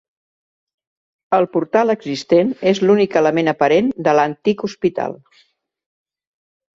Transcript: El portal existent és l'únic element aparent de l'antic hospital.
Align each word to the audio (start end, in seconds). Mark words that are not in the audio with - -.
El 1.37 1.47
portal 1.57 1.93
existent 1.93 2.49
és 2.71 2.81
l'únic 2.87 3.17
element 3.21 3.51
aparent 3.53 3.91
de 4.09 4.15
l'antic 4.21 4.65
hospital. 4.69 5.15